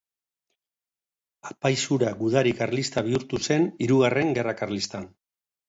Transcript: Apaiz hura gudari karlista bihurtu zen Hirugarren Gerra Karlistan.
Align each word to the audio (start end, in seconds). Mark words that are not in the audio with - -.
Apaiz 1.49 1.75
hura 1.91 2.15
gudari 2.23 2.55
karlista 2.63 3.05
bihurtu 3.11 3.43
zen 3.51 3.71
Hirugarren 3.85 4.35
Gerra 4.41 4.59
Karlistan. 4.65 5.09